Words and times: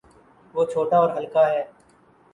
وہ 0.55 0.63
چھوٹا 0.71 0.97
اور 1.01 1.09
ہلکا 1.17 1.43
ہے۔ 1.51 1.61